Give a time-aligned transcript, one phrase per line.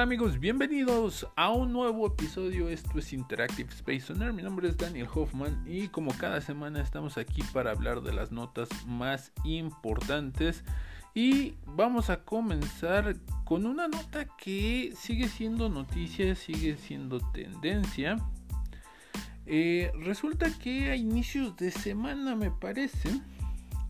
[0.00, 0.40] Hola, ¿qué tal amigos?
[0.40, 2.70] Bienvenidos a un nuevo episodio.
[2.70, 4.32] Esto es Interactive Space Owner.
[4.32, 8.32] Mi nombre es Daniel Hoffman y como cada semana estamos aquí para hablar de las
[8.32, 10.64] notas más importantes.
[11.12, 18.16] Y vamos a comenzar con una nota que sigue siendo noticia, sigue siendo tendencia.
[19.44, 23.20] Eh, resulta que a inicios de semana me parece,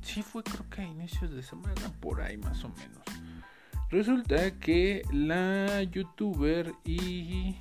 [0.02, 2.99] sí fue creo que a inicios de semana, por ahí más o menos
[3.90, 7.56] Resulta que la youtuber y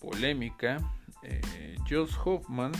[0.00, 0.78] polémica
[1.24, 2.70] eh, Joss Hoffman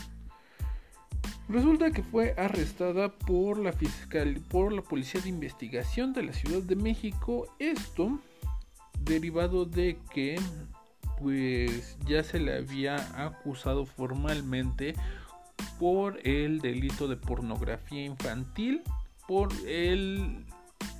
[1.48, 6.62] resulta que fue arrestada por la fiscal por la policía de investigación de la Ciudad
[6.62, 7.48] de México.
[7.58, 8.20] Esto
[9.00, 10.38] derivado de que
[11.20, 14.94] pues ya se le había acusado formalmente
[15.80, 18.82] por el delito de pornografía infantil
[19.26, 20.44] por el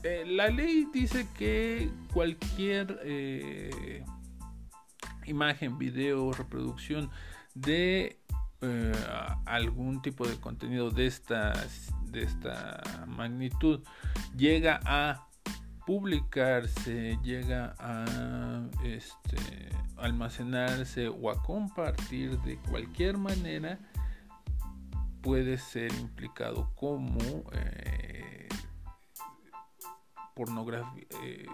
[0.02, 4.04] eh, la ley dice que cualquier eh,
[5.26, 7.10] imagen, video, reproducción
[7.54, 8.18] de
[8.60, 8.92] eh,
[9.46, 11.52] algún tipo de contenido de esta,
[12.06, 13.80] de esta magnitud
[14.36, 15.26] llega a
[15.86, 23.78] publicarse, llega a este, almacenarse o a compartir de cualquier manera,
[25.22, 27.44] puede ser implicado como
[30.34, 31.46] pornografía, eh,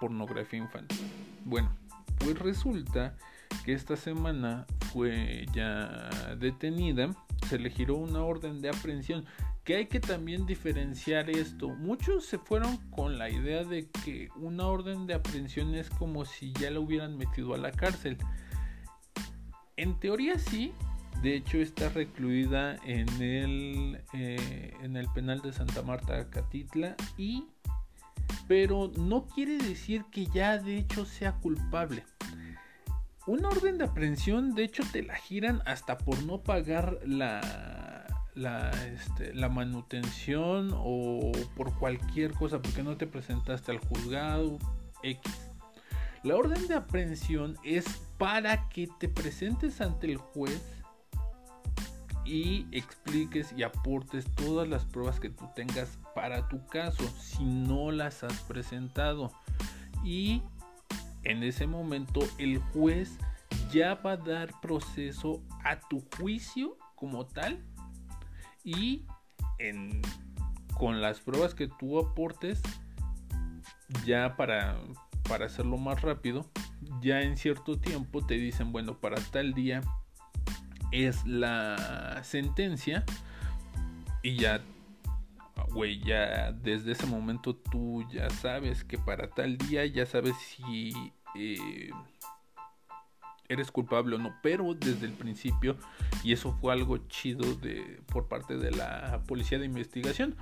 [0.00, 0.98] pornografía infantil.
[1.44, 1.70] Bueno,
[2.18, 3.16] pues resulta
[3.64, 7.14] que esta semana fue ya detenida,
[7.48, 9.26] se le giró una orden de aprehensión,
[9.64, 11.68] que hay que también diferenciar esto.
[11.68, 16.52] Muchos se fueron con la idea de que una orden de aprehensión es como si
[16.52, 18.18] ya la hubieran metido a la cárcel.
[19.76, 20.72] En teoría sí,
[21.20, 27.44] de hecho está recluida en el, eh, en el penal de Santa Marta Catitla y
[28.48, 32.04] pero no quiere decir que ya de hecho sea culpable.
[33.26, 37.40] Una orden de aprehensión de hecho te la giran hasta por no pagar la,
[38.34, 44.58] la, este, la manutención o por cualquier cosa porque no te presentaste al juzgado
[45.02, 45.52] X.
[46.24, 47.84] La orden de aprehensión es
[48.18, 50.81] para que te presentes ante el juez
[52.24, 57.90] y expliques y aportes todas las pruebas que tú tengas para tu caso si no
[57.90, 59.32] las has presentado.
[60.04, 60.42] Y
[61.24, 63.18] en ese momento el juez
[63.72, 67.64] ya va a dar proceso a tu juicio como tal
[68.64, 69.04] y
[70.74, 72.60] con las pruebas que tú aportes
[74.04, 74.76] ya para,
[75.28, 76.50] para hacerlo más rápido
[77.00, 79.82] ya en cierto tiempo te dicen bueno para tal día
[80.92, 83.04] es la sentencia
[84.22, 84.60] y ya,
[85.70, 90.92] güey, ya desde ese momento tú ya sabes que para tal día ya sabes si
[91.34, 91.90] eh,
[93.48, 95.76] eres culpable o no, pero desde el principio,
[96.22, 100.36] y eso fue algo chido de, por parte de la policía de investigación,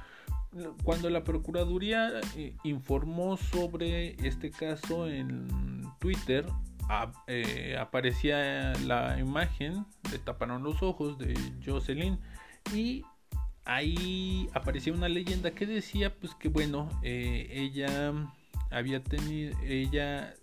[0.82, 5.48] cuando la Procuraduría eh, informó sobre este caso en
[6.00, 6.44] Twitter,
[7.26, 11.34] eh, aparecía la imagen de taparon los ojos de
[11.64, 12.18] Jocelyn
[12.74, 13.04] y
[13.64, 18.12] ahí aparecía una leyenda que decía pues que bueno eh, ella
[18.70, 20.34] había tenido ella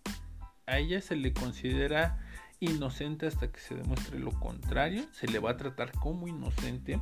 [0.65, 2.23] a ella se le considera
[2.59, 6.99] inocente hasta que se demuestre lo contrario se le va a tratar como inocente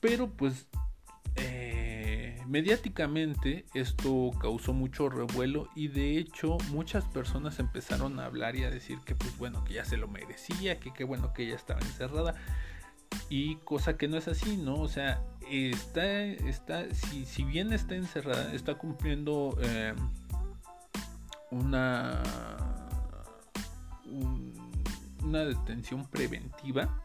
[0.00, 0.66] pero pues
[1.36, 1.85] eh,
[2.46, 8.70] mediáticamente esto causó mucho revuelo y de hecho muchas personas empezaron a hablar y a
[8.70, 11.80] decir que pues bueno que ya se lo merecía, que qué bueno que ella estaba
[11.80, 12.34] encerrada
[13.28, 14.74] y cosa que no es así, ¿no?
[14.74, 19.96] O sea, está, está, si, si bien está encerrada, está cumpliendo em,
[21.50, 22.22] una,
[25.22, 27.02] una detención preventiva,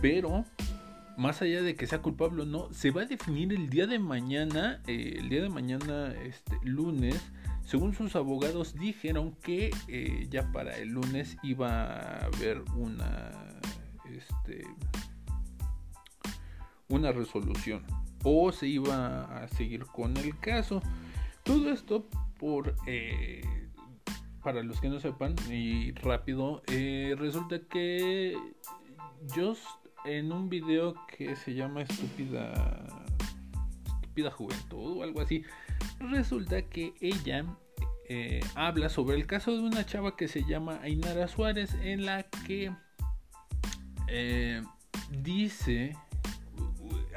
[0.00, 0.44] pero
[1.18, 3.98] más allá de que sea culpable o no, se va a definir el día de
[3.98, 7.20] mañana, eh, el día de mañana, este lunes.
[7.64, 13.32] Según sus abogados dijeron que eh, ya para el lunes iba a haber una,
[14.08, 14.64] este,
[16.88, 17.84] una resolución
[18.22, 20.80] o se iba a seguir con el caso.
[21.42, 22.06] Todo esto
[22.38, 23.42] por eh,
[24.42, 26.62] para los que no sepan y rápido
[27.16, 28.38] resulta que
[29.34, 32.86] Just en un video que se llama Estúpida
[34.02, 35.44] Estúpida Juventud o algo así,
[36.00, 37.44] resulta que ella
[38.08, 42.22] eh, habla sobre el caso de una chava que se llama Ainara Suárez, en la
[42.46, 42.72] que
[44.08, 44.62] eh,
[45.10, 45.94] dice,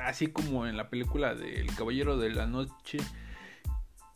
[0.01, 2.97] así como en la película de El Caballero de la Noche,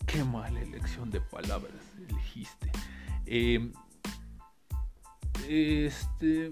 [0.06, 2.72] qué mala elección de palabras elegí dijiste.
[3.26, 3.74] Em,
[5.48, 6.52] este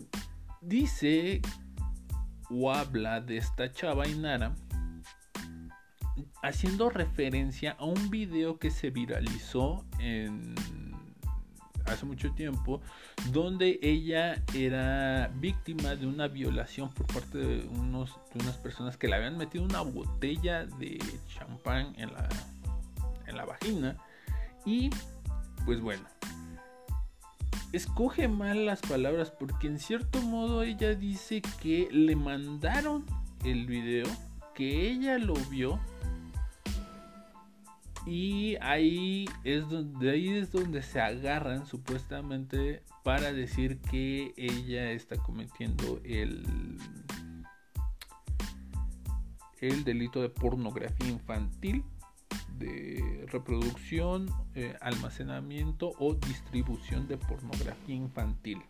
[0.61, 1.41] dice
[2.71, 4.55] habla de esta chava Inara
[6.41, 10.55] haciendo referencia a un video que se viralizó en
[11.85, 12.81] hace mucho tiempo
[13.31, 19.07] donde ella era víctima de una violación por parte de, unos, de unas personas que
[19.07, 22.29] le habían metido una botella de champán en la,
[23.27, 23.97] en la vagina.
[24.65, 24.89] Y
[25.65, 26.12] pues bueno
[27.73, 33.03] escoge mal las palabras porque en cierto modo ella dice que le mandaron
[33.43, 34.05] el video,
[34.53, 35.79] que ella lo vio
[38.05, 45.17] y ahí es donde ahí es donde se agarran supuestamente para decir que ella está
[45.17, 46.45] cometiendo el
[49.61, 51.85] el delito de pornografía infantil
[52.57, 58.61] de reproducción, eh, almacenamiento o distribución de pornografía infantil.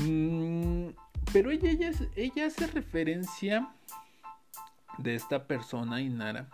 [0.00, 0.88] Mm,
[1.32, 1.70] pero ella,
[2.16, 3.68] ella, hace referencia
[4.98, 6.48] de esta persona, Inara.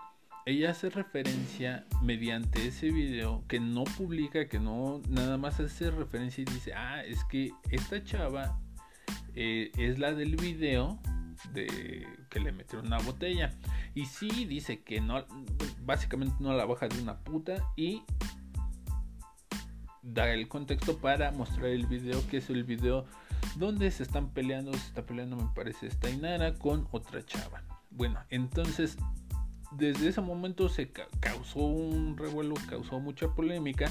[0.45, 6.43] Ella hace referencia mediante ese video que no publica, que no nada más hace referencia
[6.43, 8.59] y dice, ah, es que esta chava
[9.35, 10.99] eh, es la del video
[11.53, 13.53] de que le metieron una botella.
[13.95, 15.25] Y sí dice que no,
[15.85, 18.03] básicamente no la baja de una puta y
[20.03, 23.07] da el contexto para mostrar el video, que es el video
[23.57, 27.63] donde se están peleando, se está peleando me parece esta Inara con otra chava.
[27.91, 28.97] Bueno, entonces
[29.73, 33.91] desde ese momento se causó un revuelo, causó mucha polémica.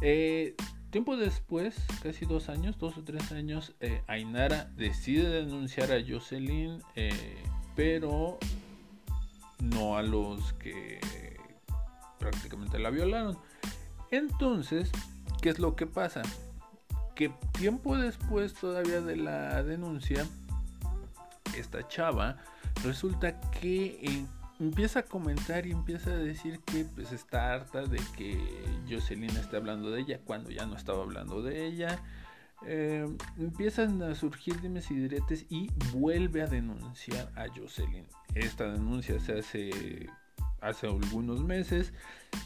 [0.00, 0.54] Eh,
[0.94, 1.74] tiempo después,
[2.04, 7.42] casi dos años, dos o tres años, eh, Ainara decide denunciar a Jocelyn, eh,
[7.74, 8.38] pero
[9.58, 11.00] no a los que
[12.20, 13.36] prácticamente la violaron.
[14.12, 14.92] Entonces,
[15.42, 16.22] ¿qué es lo que pasa?
[17.16, 20.24] Que tiempo después todavía de la denuncia,
[21.58, 22.36] esta chava
[22.84, 23.98] resulta que
[24.64, 28.38] empieza a comentar y empieza a decir que pues está harta de que
[28.88, 31.98] Jocelyn esté hablando de ella cuando ya no estaba hablando de ella.
[32.66, 33.06] Eh,
[33.38, 38.06] empiezan a surgir dimes y diretes y vuelve a denunciar a Jocelyn.
[38.34, 40.08] Esta denuncia se hace
[40.64, 41.92] hace algunos meses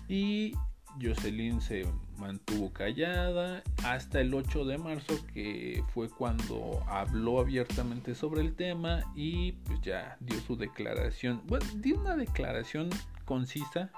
[0.08, 0.54] y
[1.00, 1.86] Jocelyn se
[2.16, 9.00] mantuvo callada hasta el 8 de marzo que fue cuando habló abiertamente sobre el tema
[9.14, 12.90] y pues ya dio su declaración, bueno, dio una declaración
[13.24, 13.90] concisa,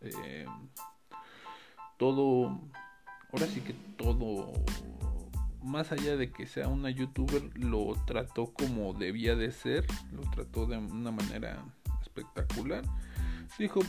[0.00, 0.46] eh,
[1.98, 2.60] todo,
[3.32, 4.52] ahora sí que todo,
[5.62, 10.66] más allá de que sea una youtuber, lo trató como debía de ser, lo trató
[10.66, 11.64] de una manera
[12.02, 12.84] espectacular,
[13.58, 13.80] dijo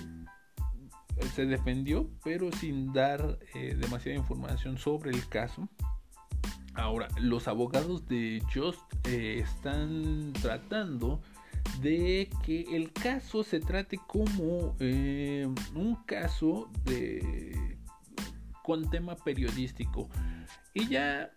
[1.33, 5.67] se defendió, pero sin dar eh, demasiada información sobre el caso.
[6.75, 11.21] Ahora, los abogados de Just eh, están tratando
[11.81, 17.77] de que el caso se trate como eh, un caso de
[18.63, 20.09] con tema periodístico.
[20.73, 21.31] Ella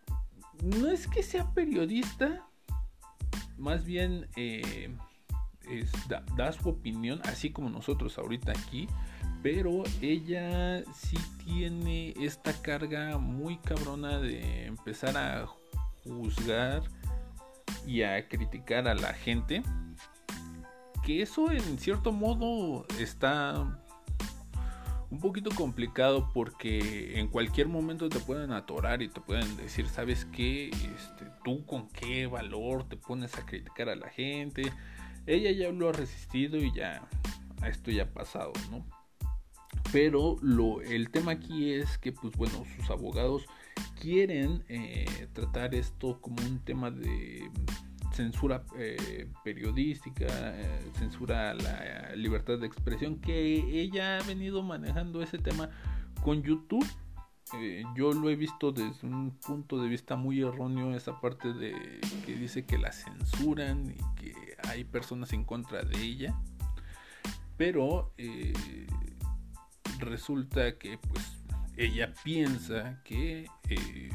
[0.62, 2.48] no es que sea periodista,
[3.58, 4.28] más bien
[6.36, 8.88] da, su opinión, así como nosotros ahorita aquí,
[9.42, 15.46] pero ella sí tiene esta carga muy cabrona de empezar a
[16.04, 16.82] juzgar
[17.86, 19.62] y a criticar a la gente.
[21.04, 23.80] Que eso en cierto modo está
[25.10, 30.24] un poquito complicado porque en cualquier momento te pueden atorar y te pueden decir, ¿sabes
[30.26, 30.68] qué?
[30.68, 34.72] Este, tú con qué valor te pones a criticar a la gente.
[35.26, 37.08] Ella ya lo ha resistido y ya
[37.66, 38.86] esto ya ha pasado, ¿no?
[39.92, 43.46] Pero lo, el tema aquí es que, pues bueno, sus abogados
[44.00, 47.50] quieren eh, tratar esto como un tema de
[48.12, 55.22] censura eh, periodística, eh, censura a la libertad de expresión, que ella ha venido manejando
[55.22, 55.70] ese tema
[56.22, 56.86] con YouTube.
[57.94, 61.74] yo lo he visto desde un punto de vista muy erróneo, esa parte de
[62.24, 66.34] que dice que la censuran y que hay personas en contra de ella.
[67.56, 68.12] Pero
[69.98, 71.36] resulta que pues
[71.76, 74.10] ella piensa que eh,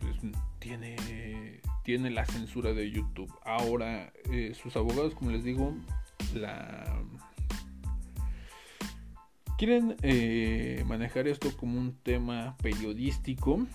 [0.00, 0.16] pues,
[0.58, 3.32] tiene, tiene la censura de YouTube.
[3.44, 5.76] Ahora, eh, sus abogados, como les digo,
[6.34, 7.04] la
[9.56, 13.66] quieren eh, manejar esto como un tema periodístico.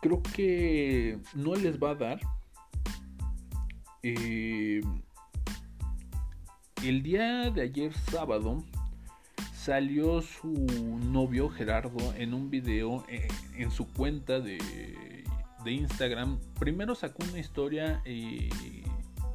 [0.00, 2.20] Creo que no les va a dar.
[4.02, 4.80] Eh,
[6.84, 8.62] el día de ayer sábado
[9.52, 10.52] salió su
[11.10, 13.26] novio Gerardo en un video eh,
[13.56, 14.58] en su cuenta de,
[15.64, 16.38] de, Instagram.
[16.60, 18.48] Primero sacó una historia eh,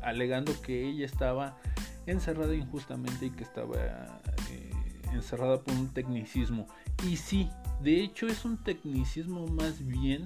[0.01, 1.57] alegando que ella estaba
[2.05, 4.21] encerrada injustamente y que estaba
[5.11, 6.67] encerrada por un tecnicismo.
[7.05, 7.49] Y sí,
[7.81, 10.23] de hecho es un tecnicismo más bien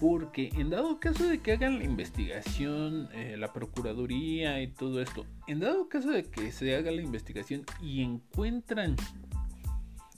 [0.00, 5.26] porque en dado caso de que hagan la investigación, eh, la Procuraduría y todo esto,
[5.46, 8.96] en dado caso de que se haga la investigación y encuentran,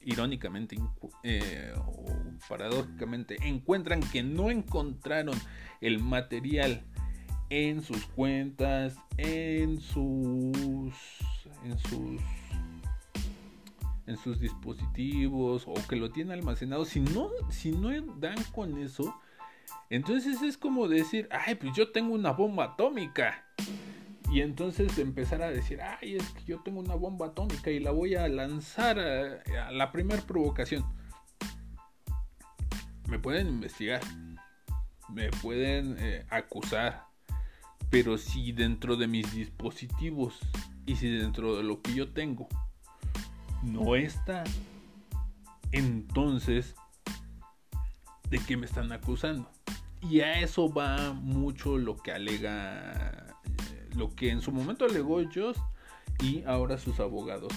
[0.02, 0.78] irónicamente
[1.22, 2.04] eh, o
[2.49, 5.38] paradójicamente, encuentran que no encontraron
[5.80, 6.84] el material
[7.49, 10.96] en sus cuentas, en sus,
[11.64, 12.20] en sus
[14.06, 19.14] en sus dispositivos o que lo tienen almacenado, si no, si no dan con eso,
[19.90, 23.44] entonces es como decir, ay, pues yo tengo una bomba atómica.
[24.30, 27.90] Y entonces empezar a decir, ay, es que yo tengo una bomba atómica y la
[27.90, 30.84] voy a lanzar a, la primera provocación.
[33.08, 34.00] Me pueden investigar,
[35.08, 37.06] me pueden eh, acusar,
[37.90, 40.38] pero si dentro de mis dispositivos
[40.86, 42.48] y si dentro de lo que yo tengo
[43.64, 44.44] no está,
[45.72, 46.76] entonces,
[48.28, 49.50] ¿de qué me están acusando?
[50.02, 55.23] Y a eso va mucho lo que alega, eh, lo que en su momento alegó
[55.25, 55.61] Just
[56.23, 57.52] y ahora sus abogados.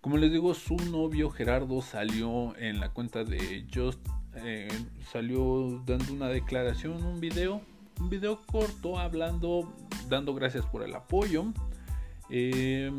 [0.00, 3.98] Como les digo, su novio Gerardo salió en la cuenta de Just,
[4.36, 4.68] eh,
[5.10, 7.60] salió dando una declaración, un video,
[8.00, 9.74] un video corto hablando,
[10.08, 11.46] dando gracias por el apoyo.
[12.30, 12.90] Eh,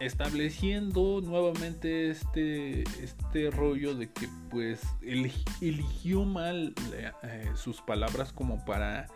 [0.00, 7.12] estableciendo nuevamente este, este rollo de que pues eligió mal eh,
[7.54, 9.06] sus palabras como para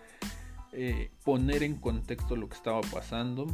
[0.73, 3.47] eh, poner en contexto lo que estaba pasando.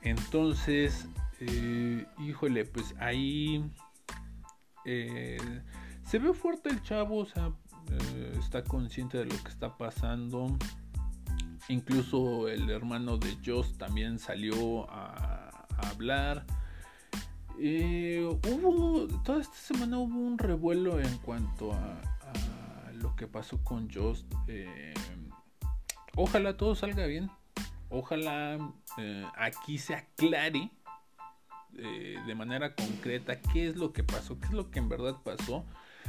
[0.00, 1.06] Entonces,
[1.40, 3.70] eh, híjole, pues ahí
[4.84, 7.52] se ve fuerte el chavo, o sea,
[8.38, 10.56] está consciente de lo que está pasando.
[11.68, 16.46] Incluso el hermano de Joss también salió a hablar.
[17.60, 22.00] Eh, hubo, toda esta semana hubo un revuelo en cuanto a,
[22.94, 24.32] lo que pasó con Just.
[24.46, 24.94] Eh,
[26.16, 27.30] ojalá todo salga bien.
[27.90, 28.58] Ojalá
[28.98, 30.70] eh, aquí se aclare
[31.72, 35.64] de manera concreta qué es lo que pasó, qué es lo que en verdad pasó.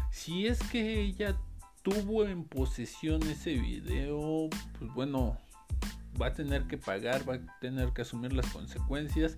[0.09, 1.37] Si es que ella
[1.83, 5.37] tuvo en posesión ese video, pues bueno,
[6.19, 9.37] va a tener que pagar, va a tener que asumir las consecuencias.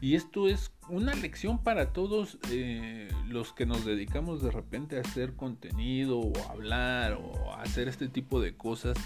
[0.00, 5.00] Y esto es una lección para todos eh, los que nos dedicamos de repente a
[5.00, 8.96] hacer contenido o a hablar o a hacer este tipo de cosas.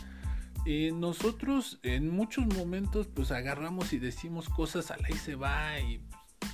[0.66, 6.00] Eh, nosotros en muchos momentos pues agarramos y decimos cosas al ahí se va y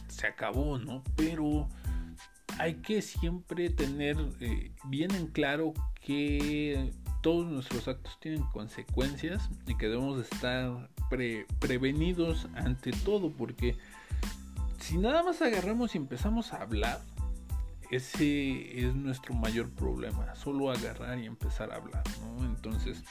[0.09, 1.03] se acabó, ¿no?
[1.17, 1.69] Pero
[2.59, 9.77] hay que siempre tener eh, bien en claro que todos nuestros actos tienen consecuencias y
[9.77, 10.89] que debemos estar
[11.59, 13.77] prevenidos ante todo porque
[14.79, 17.01] si nada más agarramos y empezamos a hablar,
[17.91, 20.35] ese es nuestro mayor problema.
[20.35, 22.45] Solo agarrar y empezar a hablar, ¿no?
[22.45, 23.03] Entonces,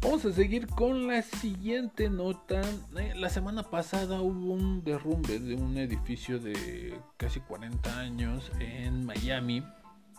[0.00, 2.60] vamos a seguir con la siguiente nota.
[2.96, 9.04] Eh, la semana pasada hubo un derrumbe de un edificio de casi 40 años en
[9.06, 9.64] Miami.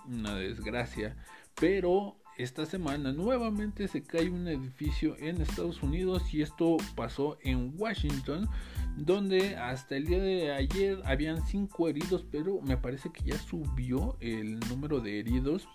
[0.07, 1.15] Una desgracia.
[1.55, 7.73] Pero esta semana nuevamente se cae un edificio en Estados Unidos y esto pasó en
[7.77, 8.49] Washington
[8.97, 14.17] donde hasta el día de ayer habían 5 heridos pero me parece que ya subió
[14.19, 15.67] el número de heridos.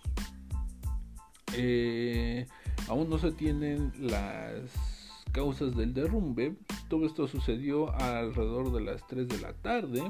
[1.57, 2.47] Eh,
[2.88, 4.71] aún no se tienen las
[5.33, 6.57] causas del derrumbe.
[6.88, 10.02] Todo esto sucedió alrededor de las 3 de la tarde.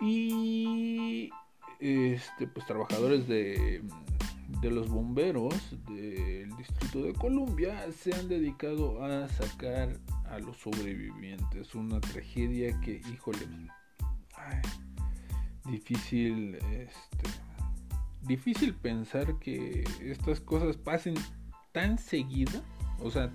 [0.00, 1.30] Y
[1.80, 3.82] este pues trabajadores de
[4.48, 5.54] de los bomberos
[5.86, 11.74] del Distrito de Columbia se han dedicado a sacar a los sobrevivientes.
[11.74, 13.46] Una tragedia que, híjole,
[15.70, 17.28] difícil, este,
[18.22, 21.14] difícil pensar que estas cosas pasen
[21.72, 22.62] tan seguida.
[23.00, 23.30] O sea,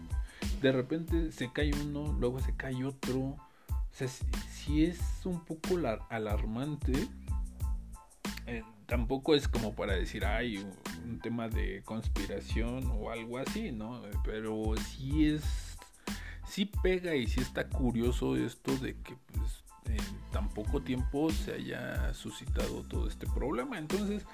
[0.62, 3.20] de repente se cae uno, luego se cae otro.
[3.20, 5.78] O sea, si, es un poco
[6.10, 6.94] alarmante.
[8.86, 10.58] Tampoco es como para decir, ay,
[11.06, 14.02] un tema de conspiración o algo así, ¿no?
[14.24, 15.44] Pero sí es,
[16.48, 21.54] sí pega y sí está curioso esto de que pues en tan poco tiempo se
[21.54, 23.78] haya suscitado todo este problema.
[23.78, 24.26] Entonces,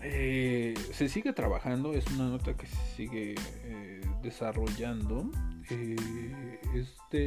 [0.00, 3.34] eh, se sigue trabajando, es una nota que se sigue
[3.64, 5.30] eh, desarrollando.
[5.70, 7.26] Eh, este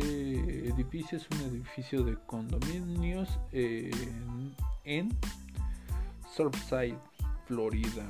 [0.67, 5.09] edificio es un edificio de condominios en
[6.35, 6.97] Surfside,
[7.45, 8.07] Florida.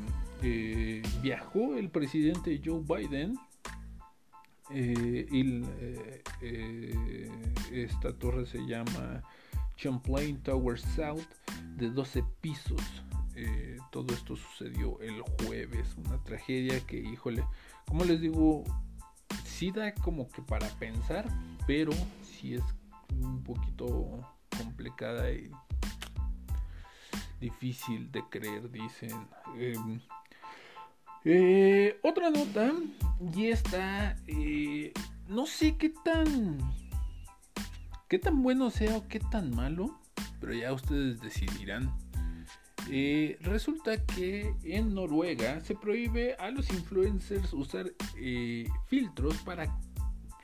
[1.22, 3.38] viajó el presidente Joe Biden
[4.74, 5.62] y
[7.72, 9.22] esta torre se llama
[9.82, 11.26] Champlain Tower South
[11.76, 12.82] de 12 pisos.
[13.36, 17.44] Eh, todo esto sucedió el jueves, una tragedia que, híjole,
[17.88, 18.64] como les digo,
[19.44, 21.26] sí da como que para pensar,
[21.66, 21.92] pero
[22.24, 22.64] sí es
[23.24, 24.22] un poquito
[24.56, 25.50] complicada y
[27.42, 29.28] difícil de creer, dicen.
[29.58, 30.00] Em,
[31.26, 32.72] eh, otra nota,
[33.36, 34.94] y esta, eh,
[35.28, 36.60] no sé qué tan
[38.08, 39.98] Qué tan bueno sea o qué tan malo,
[40.42, 41.96] pero ya ustedes decidirán.
[42.90, 47.90] Eh, resulta que en Noruega se prohíbe a los influencers usar
[48.88, 49.74] filtros para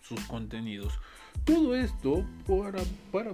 [0.01, 0.97] sus contenidos.
[1.43, 3.33] Todo esto para, para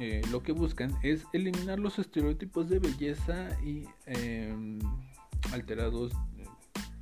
[0.00, 4.78] eh, lo que buscan es eliminar los estereotipos de belleza y em,
[5.52, 6.12] alterados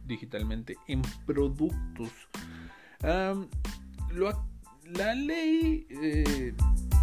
[0.07, 2.11] digitalmente en productos.
[4.13, 4.51] lo,
[4.85, 6.53] la ley eh,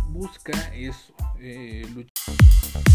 [0.10, 1.86] busca eso, eh,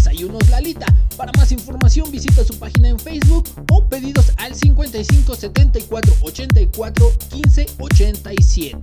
[0.00, 0.86] Desayunos Lalita.
[1.14, 7.66] Para más información visita su página en Facebook o pedidos al 55 74 84 15
[7.78, 8.78] 87.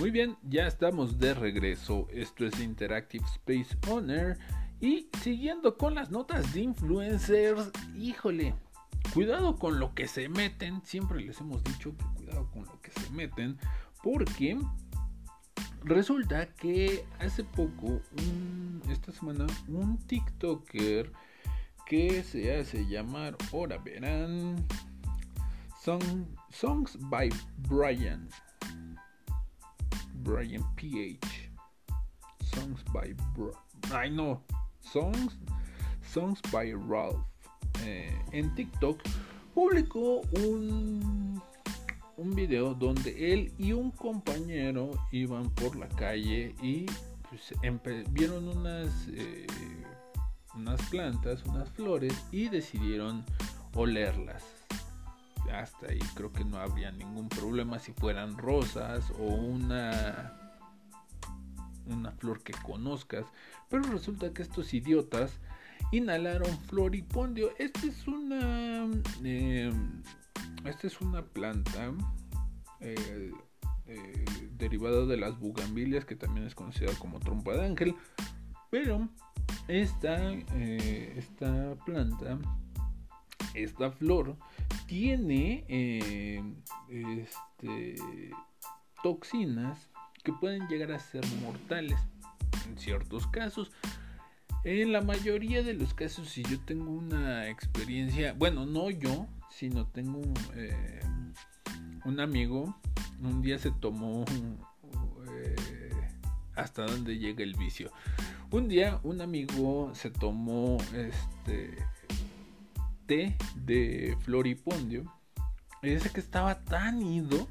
[0.00, 2.08] Muy bien, ya estamos de regreso.
[2.12, 4.36] Esto es Interactive Space Owner.
[4.80, 8.56] Y siguiendo con las notas de influencers, híjole,
[9.14, 10.82] cuidado con lo que se meten.
[10.84, 13.58] Siempre les hemos dicho que cuidado con lo que se meten.
[14.02, 14.58] Porque
[15.84, 18.00] Resulta que hace poco,
[18.88, 21.12] esta semana, un TikToker
[21.86, 24.64] que se hace llamar, ahora verán,
[26.50, 27.30] Songs by
[27.68, 28.28] Brian.
[30.22, 31.50] Brian PH.
[32.54, 33.16] Songs by
[33.92, 34.40] Ay no.
[34.80, 35.36] Songs,
[36.02, 37.31] Songs by Ralph.
[37.84, 39.00] Eh, en TikTok
[39.54, 41.42] publicó un
[42.16, 46.86] un video donde él y un compañero iban por la calle y
[47.28, 49.46] pues, vieron unas, eh,
[50.54, 53.24] unas plantas, unas flores y decidieron
[53.74, 54.44] olerlas.
[55.52, 60.38] Hasta ahí creo que no habría ningún problema si fueran rosas o una
[61.86, 63.26] una flor que conozcas,
[63.68, 65.40] pero resulta que estos idiotas
[65.90, 67.50] inhalaron floripondio.
[67.58, 68.88] Esta es una
[69.24, 69.72] eh,
[70.64, 71.92] esta es una planta
[72.80, 73.32] eh,
[73.86, 77.94] eh, derivada de las bugambilias, que también es conocida como trompa de ángel.
[78.70, 79.08] Pero
[79.68, 82.38] esta, esta planta,
[83.54, 84.36] esta flor,
[84.86, 86.54] tiene
[86.88, 87.96] este,
[89.02, 89.90] toxinas
[90.22, 91.98] que pueden llegar a ser mortales
[92.66, 93.72] en ciertos casos.
[94.64, 99.86] En la mayoría de los casos, si yo tengo una experiencia, bueno, no yo, sino
[99.88, 100.20] tengo
[100.54, 101.00] eh,
[102.04, 102.76] un amigo,
[103.20, 104.24] un día se tomó
[105.28, 105.56] eh,
[106.54, 107.90] hasta donde llega el vicio.
[108.52, 111.76] Un día un amigo se tomó este
[113.06, 115.12] té de floripondio
[115.82, 117.48] y dice que estaba tan ido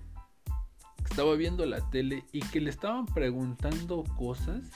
[1.11, 4.71] estaba viendo la tele y que le estaban preguntando cosas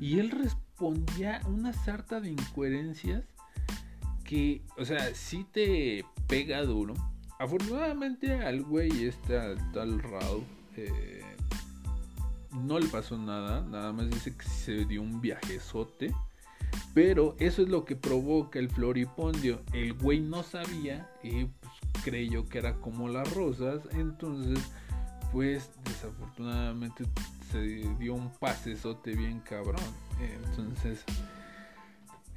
[0.00, 3.24] y él respondía una sarta de incoherencias
[4.24, 6.94] que, o sea, sí te pega duro.
[7.38, 10.42] Afortunadamente al güey este, al tal Ralph,
[10.76, 11.22] eh,
[12.64, 16.12] no le pasó nada, nada más dice que se dio un viajezote.
[16.94, 19.62] Pero eso es lo que provoca el floripondio.
[19.72, 21.72] El güey no sabía y pues,
[22.02, 23.82] creyó que era como las rosas.
[23.92, 24.58] Entonces,
[25.36, 27.04] pues desafortunadamente
[27.52, 29.82] se dio un pasezote bien cabrón.
[30.18, 31.04] Entonces,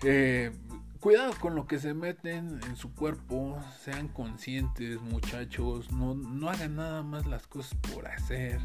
[0.03, 0.51] eh,
[0.99, 6.75] cuidado con lo que se meten en su cuerpo, sean conscientes muchachos, no, no hagan
[6.75, 8.59] nada más las cosas por hacer,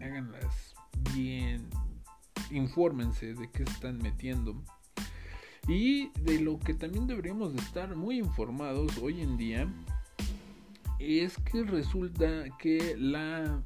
[0.00, 0.74] háganlas
[1.12, 1.68] bien,
[2.50, 4.56] infórmense de qué están metiendo.
[5.68, 9.68] Y de lo que también deberíamos de estar muy informados hoy en día
[11.00, 13.62] es que resulta que la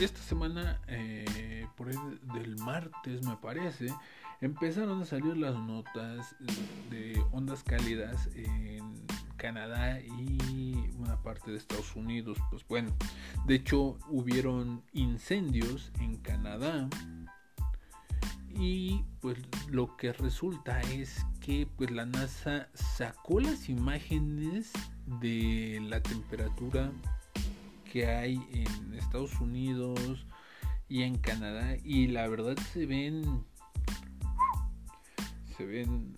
[0.00, 1.98] esta semana eh, por el
[2.34, 3.86] del martes me parece
[4.40, 6.36] empezaron a salir las notas
[6.90, 8.94] de ondas cálidas en
[9.36, 12.38] Canadá y una parte de Estados Unidos.
[12.50, 12.94] Pues bueno,
[13.46, 16.88] de hecho hubieron incendios en Canadá
[18.50, 24.72] y pues lo que resulta es que pues la NASA sacó las imágenes
[25.06, 26.92] de la temperatura
[27.90, 30.26] que hay en Estados Unidos
[30.88, 33.44] y en Canadá y la verdad se ven
[35.56, 36.14] se ven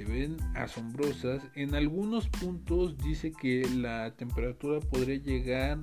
[0.00, 1.42] se ven asombrosas.
[1.54, 5.78] En algunos puntos dice que la temperatura podría llegar,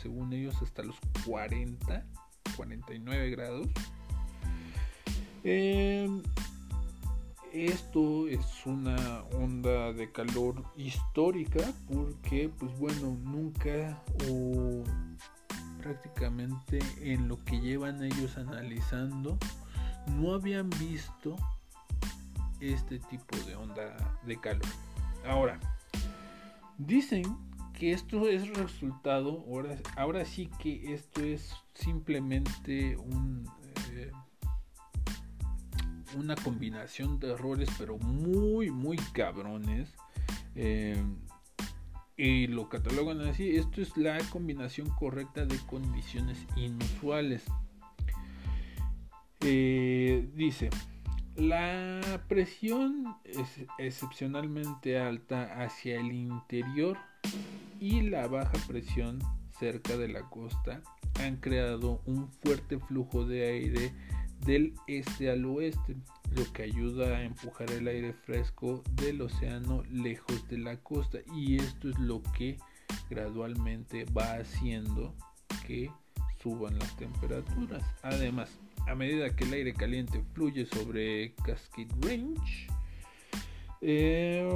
[0.00, 2.06] según ellos, hasta los 40,
[2.56, 3.66] 49 grados.
[5.44, 6.22] Em,
[7.52, 14.84] esto es una onda de calor histórica porque, pues bueno, nunca o
[15.82, 19.38] prácticamente en lo que llevan ellos analizando,
[20.18, 21.36] no habían visto
[22.60, 24.66] este tipo de onda de calor.
[25.26, 25.58] Ahora,
[26.78, 27.24] dicen
[27.78, 33.48] que esto es resultado, ahora, ahora sí que esto es simplemente un,
[36.16, 39.92] una combinación de errores, pero muy, muy cabrones.
[40.54, 41.02] Eh,
[42.16, 47.44] y lo catalogan así, esto es la combinación correcta de condiciones inusuales.
[49.40, 50.68] Eh, dice,
[51.34, 56.98] la presión es excepcionalmente alta hacia el interior
[57.80, 59.18] y la baja presión
[59.58, 60.82] cerca de la costa
[61.20, 63.92] han creado un fuerte flujo de aire
[64.44, 65.96] del este al oeste,
[66.36, 71.56] lo que ayuda a empujar el aire fresco del océano lejos de la costa y
[71.56, 72.58] esto es lo que
[73.08, 75.14] gradualmente va haciendo
[75.66, 75.90] que
[76.42, 77.82] suban las temperaturas.
[78.02, 78.50] Además,
[78.86, 82.68] a medida que el aire caliente fluye sobre Cascade Range,
[83.82, 84.48] eh,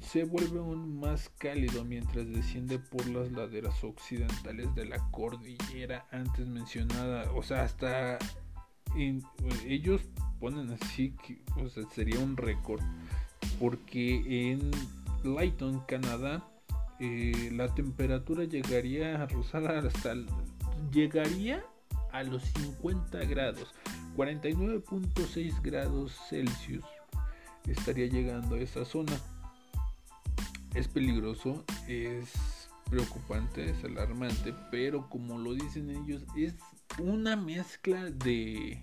[0.00, 6.46] se vuelve aún más cálido mientras desciende por las laderas occidentales de la cordillera antes
[6.46, 7.30] mencionada.
[7.32, 8.18] O sea, hasta
[9.66, 10.00] ellos
[10.40, 11.38] ponen así que
[11.94, 12.82] sería un récord.
[13.58, 14.70] Porque en
[15.22, 16.44] Lighton, Canadá,
[17.00, 20.14] eh, la temperatura llegaría a rozar hasta
[20.92, 21.64] llegaría
[22.12, 23.74] a los 50 grados,
[24.16, 26.84] 49.6 grados Celsius
[27.66, 29.12] estaría llegando a esa zona.
[30.74, 36.54] Es peligroso, es preocupante, es alarmante, pero como lo dicen ellos, es
[36.98, 38.82] una mezcla de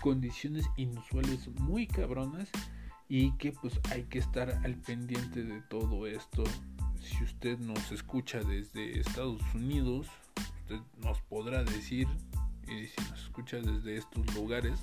[0.00, 2.48] condiciones inusuales muy cabronas
[3.08, 6.44] y que pues hay que estar al pendiente de todo esto.
[7.00, 10.08] Si usted nos escucha desde Estados Unidos,
[10.62, 12.08] usted nos podrá decir
[12.66, 14.80] y si nos escucha desde estos lugares,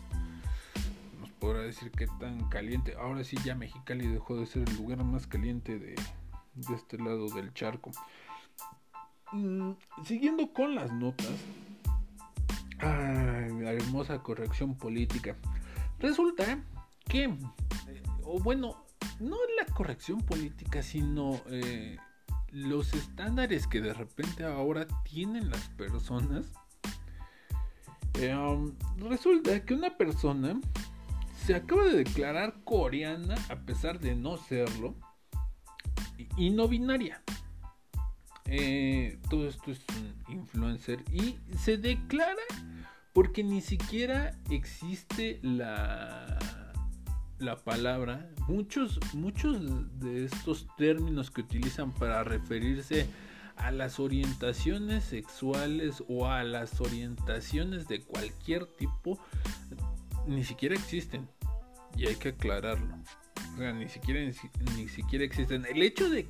[1.19, 2.95] nos podrá decir qué tan caliente.
[2.95, 5.95] Ahora sí, ya Mexicali dejó de ser el lugar más caliente de,
[6.73, 7.91] este lado del charco.
[9.33, 9.71] Mm,
[10.05, 11.35] siguiendo con las notas,
[12.85, 15.35] la hermosa corrección política.
[15.99, 16.63] Resulta
[17.07, 18.85] que, eh, o bueno,
[19.19, 21.97] no la corrección política, sino eh,
[22.51, 26.45] los estándares que de repente ahora tienen las personas
[28.21, 28.73] um,
[29.09, 30.59] resulta que una persona
[31.45, 34.95] se acaba de declarar coreana a pesar de no serlo
[36.37, 37.21] y, no binaria.
[38.45, 42.43] Eh, todo esto es un influencer y se declara
[43.13, 46.39] porque ni siquiera existe la
[47.43, 48.29] la palabra.
[48.47, 49.59] Muchos muchos
[49.99, 53.07] de estos términos que utilizan para referirse
[53.57, 59.19] a las orientaciones sexuales o a las orientaciones de cualquier tipo
[60.25, 61.27] ni siquiera existen.
[61.95, 62.95] Y hay que aclararlo.
[63.53, 64.19] O sea ni siquiera
[64.75, 65.65] ni siquiera existen.
[65.65, 66.27] El hecho de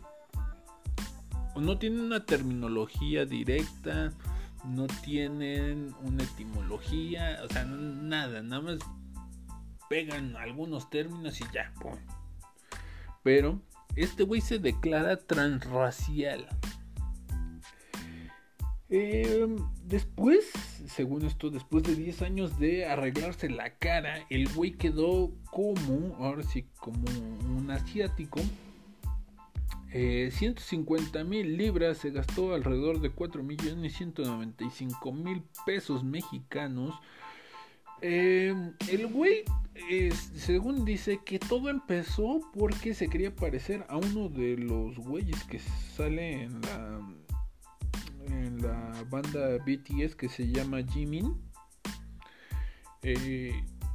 [1.55, 4.11] no tienen una terminología directa
[4.65, 8.79] no tienen una etimología o sea nada nada más
[9.89, 11.73] pegan algunos términos y ya
[13.23, 13.61] pero
[13.95, 16.47] este güey se declara transracial
[18.95, 20.45] Em, después,
[20.85, 26.43] según esto, después de 10 años de arreglarse la cara, el güey quedó como, ahora
[26.43, 27.03] sí, como
[27.57, 28.39] un asiático.
[29.93, 36.95] 150 eh, mil libras se gastó alrededor de 4 millones 195 mil pesos mexicanos
[38.05, 39.45] Em, el güey,
[40.35, 45.59] según dice, que todo empezó porque se quería parecer a uno de los güeyes que
[45.59, 46.99] sale en la,
[48.27, 51.33] en la banda BTS que se llama Jimin.
[53.03, 53.53] Eh,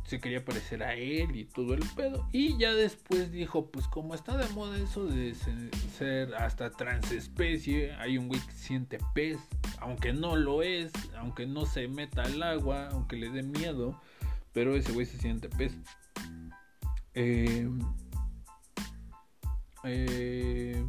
[0.08, 2.26] se quería parecer a él y todo el pedo.
[2.32, 8.16] Y ya después dijo, pues como está de moda eso de ser hasta transespecie, hay
[8.16, 9.38] un güey que siente pez,
[9.80, 14.00] aunque no lo es, aunque no se meta al agua, aunque le dé miedo,
[14.54, 15.74] pero ese güey se siente pez.
[17.12, 17.68] Eh,
[19.84, 20.82] eh,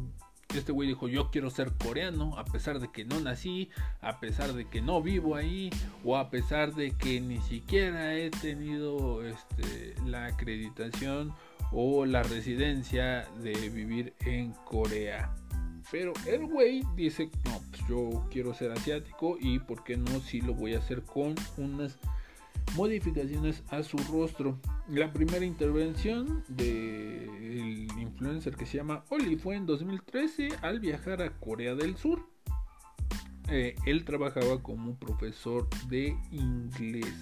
[0.58, 4.52] este güey dijo, yo quiero ser coreano, a pesar de que no nací, a pesar
[4.52, 5.70] de que no vivo ahí,
[6.04, 11.34] o a pesar de que ni siquiera he tenido este, la acreditación
[11.72, 15.34] o la residencia de vivir en Corea.
[15.90, 20.40] Pero el güey dice, no, pues yo quiero ser asiático y por qué no si
[20.40, 21.98] lo voy a hacer con unas
[22.74, 24.58] modificaciones a su rostro.
[24.88, 31.30] La primera intervención del influencer que se llama Oli fue en 2013 al viajar a
[31.38, 32.26] Corea del Sur.
[33.48, 37.14] Eh, él trabajaba como profesor de inglés.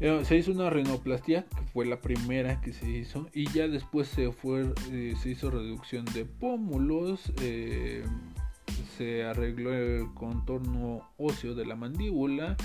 [0.00, 4.08] Eh, se hizo una rinoplastia, que fue la primera que se hizo, y ya después
[4.08, 7.32] se, fue, eh, se hizo reducción de pómulos,
[8.96, 12.56] se arregló el contorno óseo de la mandíbula,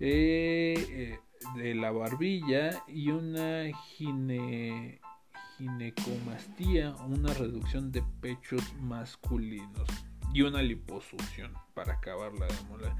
[0.00, 1.18] eh,
[1.56, 5.00] de la barbilla y una gine,
[5.56, 9.88] ginecomastía, una reducción de pechos masculinos
[10.32, 12.92] y una liposucción para acabarla de moler.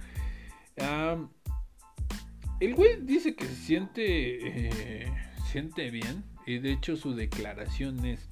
[2.61, 5.13] el güey dice que se siente, eh,
[5.51, 8.29] siente bien y de hecho su declaración es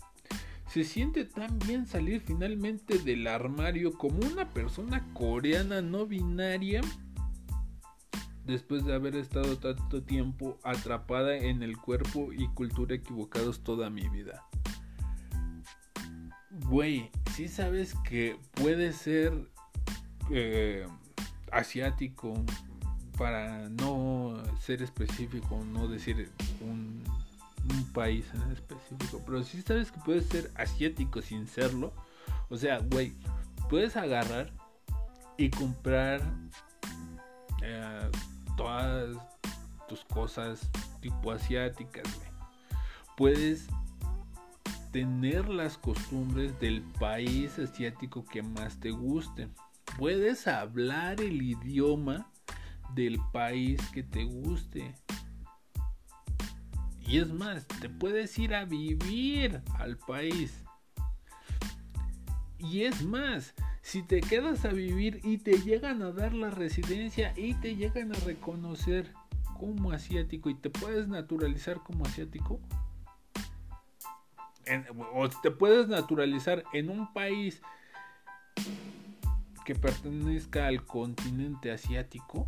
[0.69, 6.81] se siente tan bien salir finalmente del armario como una persona coreana no binaria
[8.47, 14.09] después de haber estado tanto tiempo atrapada en el cuerpo y cultura equivocados toda mi
[14.09, 14.47] vida.
[16.69, 19.33] Güey, si sabes que puede ser
[20.31, 20.87] eh,
[21.53, 22.35] asiático
[23.19, 26.31] para no ser específico, no decir
[26.61, 27.05] un,
[27.93, 31.93] país en específico, pero si sabes que puedes ser asiático sin serlo.
[32.49, 33.13] O sea, güey,
[33.69, 34.53] puedes agarrar
[35.37, 36.21] y comprar
[37.63, 38.11] eh,
[38.57, 39.17] todas
[39.89, 40.69] tus cosas
[41.01, 42.05] tipo asiáticas,
[43.17, 43.69] Puedes
[44.93, 49.49] tener las costumbres del país asiático que más te guste.
[49.99, 52.31] Puedes hablar el idioma
[52.95, 54.95] del país que te guste.
[57.07, 60.63] Y es más, te puedes ir a vivir al país.
[62.59, 63.55] Y es más,
[63.87, 68.11] si te quedas a vivir y te llegan a dar la residencia y te llegan
[68.13, 69.13] a reconocer
[69.61, 72.59] como asiático y te puedes naturalizar como asiático,
[75.15, 77.63] o te puedes naturalizar en un país
[79.65, 82.45] que pertenezca al continente asiático,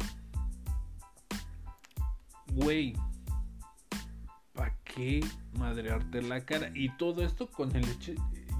[2.48, 2.96] güey,
[4.54, 5.20] ¿para qué
[5.56, 6.72] madrearte la cara?
[6.74, 7.84] Y todo esto con el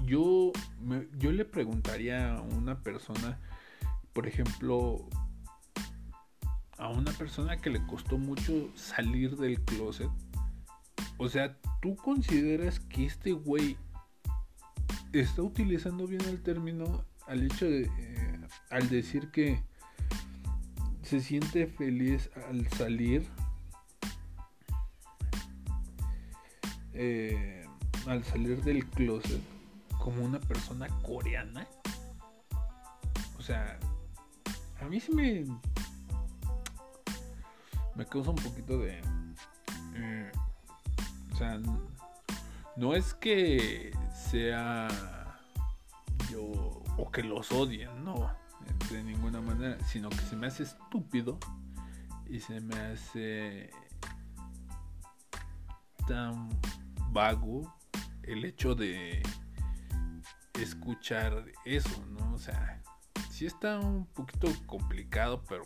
[0.09, 0.51] yo,
[1.19, 3.39] yo le preguntaría a una persona,
[4.11, 5.07] por ejemplo,
[6.79, 10.09] a una persona que le costó mucho salir del closet.
[11.17, 13.77] O sea, ¿tú consideras que este güey
[15.13, 18.39] está utilizando bien el término al hecho de, eh,
[18.71, 19.61] al decir que
[21.03, 23.27] se siente feliz al salir?
[26.93, 27.63] Eh,
[28.07, 29.58] al salir del closet
[29.99, 31.67] como una persona coreana.
[33.37, 33.77] O sea,
[34.81, 35.45] a mí sí me.
[37.95, 39.01] Me causa un poquito de.
[39.95, 40.31] Eh,
[41.31, 41.59] o sea,
[42.75, 44.87] no es que sea
[46.31, 46.43] yo.
[46.97, 48.31] o que los odien, no.
[48.89, 49.77] De ninguna manera.
[49.85, 51.37] Sino que se me hace estúpido.
[52.27, 53.69] Y se me hace.
[56.07, 56.49] tan
[57.11, 57.75] vago
[58.23, 59.21] el hecho de
[60.61, 62.33] escuchar eso, ¿no?
[62.33, 62.81] O sea,
[63.29, 65.63] sí está un poquito complicado, pero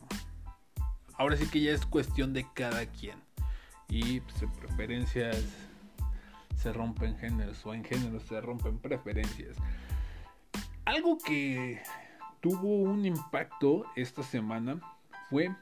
[1.16, 3.18] ahora sí que ya es cuestión de cada quien.
[3.90, 5.44] Y pues, en preferencias
[6.56, 9.58] se rompen géneros o en géneros se rompen preferencias.
[10.86, 11.82] Algo que
[12.42, 14.80] tuvo un impacto esta semana
[15.30, 15.56] fue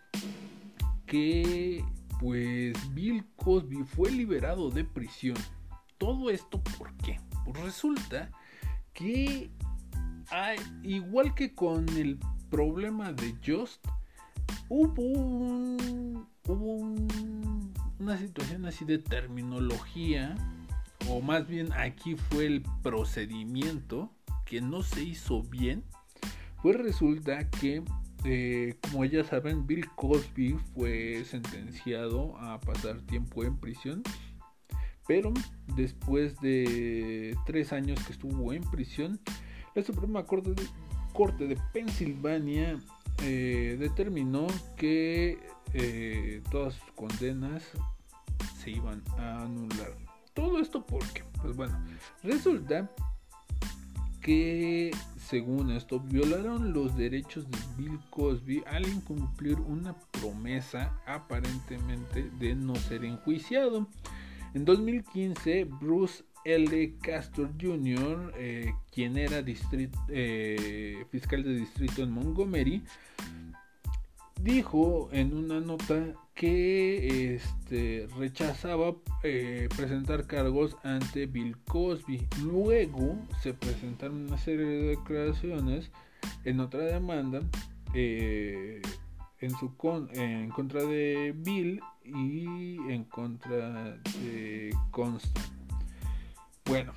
[1.06, 1.84] que
[2.20, 5.38] pues Bill Cosby fue liberado de prisión.
[5.98, 7.20] Todo esto ¿por qué?
[7.46, 8.32] Pues resulta
[8.94, 9.50] que
[10.84, 13.86] igual que con el problema de Just,
[14.70, 20.36] hubo un, hubo un una situación así de terminología,
[21.08, 24.12] o más bien aquí fue el procedimiento
[24.44, 25.84] que no se hizo bien,
[26.64, 27.84] pues resulta que,
[28.26, 34.02] eh, como ya saben, Bill Cosby fue sentenciado a pasar tiempo en prisión,
[35.12, 35.34] pero
[35.76, 39.20] después de tres años que estuvo en prisión,
[39.76, 40.54] la Suprema Corte
[41.48, 42.80] de, Pensilvania
[43.22, 44.48] eh, determinó
[44.78, 45.38] que
[45.74, 47.62] eh, todas sus condenas
[48.58, 49.98] se iban a anular.
[50.34, 51.78] Todo esto porque, pues bueno,
[52.24, 52.90] resulta
[54.22, 62.56] que según esto violaron los derechos de Bill Cosby al incumplir una promesa aparentemente de
[62.56, 63.90] no ser enjuiciado.
[64.54, 66.96] En 2015, Bruce L.
[67.02, 69.44] Castor Jr., eh, quien era
[70.10, 72.84] eh, fiscal de distrito en Montgomery,
[74.42, 82.28] dijo en una nota que este, rechazaba eh, presentar cargos ante Bill Cosby.
[82.44, 85.92] Luego se presentaron una serie de declaraciones
[86.44, 87.42] en otra demanda
[87.94, 88.82] en,
[89.60, 89.72] su
[90.14, 92.78] en contra de Bill y
[93.12, 95.46] contra de Constant.
[96.66, 96.94] Bueno,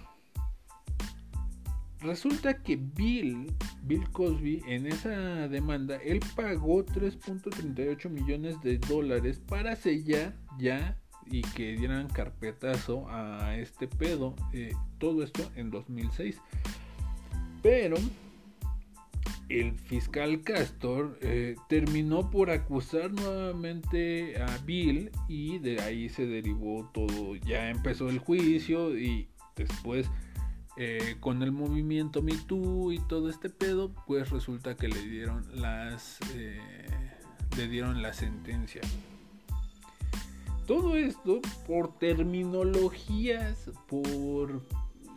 [2.01, 9.77] resulta que Bill, Bill Cosby, en esa demanda, él pagó 3.38 millones de dólares para
[9.77, 10.97] sellar ya
[11.27, 14.37] y que dieran carpetazo a este pedo.
[14.53, 16.41] Eh, todo esto en 2006.
[17.63, 17.97] Pero
[19.49, 26.91] el fiscal Castor eh, terminó por acusar nuevamente a Bill y de ahí se derivó
[26.93, 27.37] todo.
[27.37, 30.11] Ya empezó el juicio y después
[30.77, 35.45] eh, con el movimiento Me Too y todo este pedo, pues resulta que le dieron
[35.55, 36.61] las eh,
[37.57, 38.81] le dieron la sentencia.
[40.67, 44.63] Todo esto por terminologías, por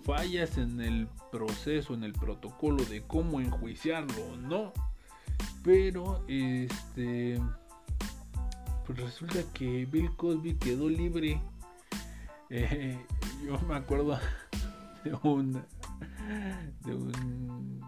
[0.08, 4.72] fallas en el proceso, en el protocolo de cómo enjuiciarlo o no.
[5.64, 7.42] Pero este
[8.86, 11.42] pues resulta que Bill Cosby quedó libre.
[12.50, 12.98] Eh,
[13.46, 14.18] yo me acuerdo
[15.04, 15.62] de un
[16.86, 17.82] de un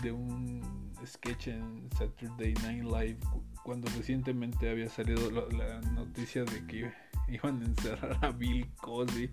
[0.00, 3.18] de un sketch en Saturday Night Live
[3.64, 6.92] cuando recientemente había salido la, noticia de que
[7.26, 9.28] iban a encerrar a Bill Cosby.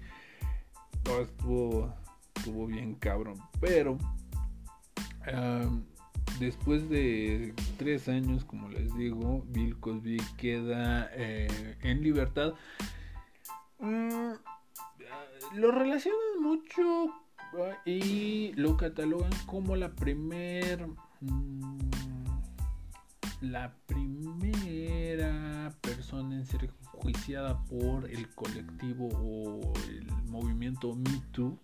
[1.22, 1.94] estuvo
[2.36, 3.36] estuvo bien cabrón.
[3.60, 3.98] Pero
[6.40, 12.54] después de tres años, como les digo, Bill Cosby queda eh, en libertad.
[13.80, 14.34] Mm,
[15.56, 17.10] lo relacionan mucho
[17.60, 20.88] ah, y lo catalogan como la primer
[21.22, 21.78] mm,
[23.42, 31.60] la primera persona en ser enjuiciada por el colectivo o el movimiento Me Too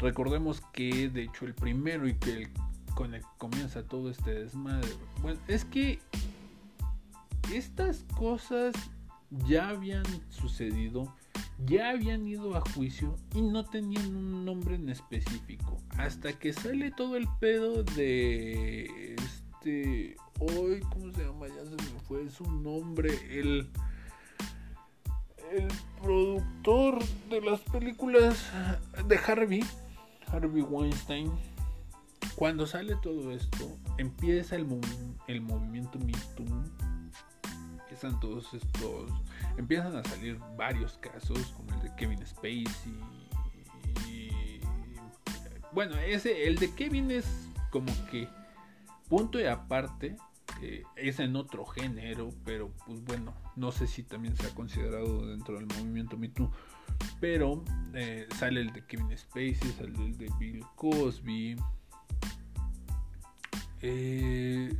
[0.00, 2.48] Recordemos que de hecho el primero y que
[2.94, 4.88] con el comienza todo este desmadre.
[5.20, 6.00] Bueno, es que
[7.52, 8.74] estas cosas
[9.46, 11.14] ya habían sucedido,
[11.66, 15.76] ya habían ido a juicio y no tenían un nombre en específico.
[15.98, 20.16] Hasta que sale todo el pedo de este.
[20.38, 21.46] Hoy, ¿cómo se llama?
[21.48, 23.10] Ya se me fue su nombre.
[23.30, 23.70] El.
[25.52, 25.66] El
[26.00, 28.50] productor de las películas
[29.06, 29.64] de Harvey.
[30.32, 31.30] Harvey Weinstein,
[32.36, 36.46] cuando sale todo esto, empieza el, movimiento Me Too,
[38.20, 39.10] todos estos,
[39.56, 42.94] empiezan a salir varios casos, como el de Kevin Spacey.
[45.72, 47.26] Bueno, ese, el de Kevin es
[47.70, 48.28] como que
[49.08, 50.16] punto y aparte,
[50.62, 55.26] eh, es en otro género, pero pues bueno, no sé si también se ha considerado
[55.26, 56.50] dentro del movimiento Me Too.
[57.20, 61.56] Pero eh, sale el de Kevin Spacey, sale el de Bill Cosby.
[63.82, 64.76] Eh,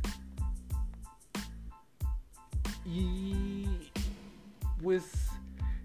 [2.85, 3.65] y
[4.81, 5.31] pues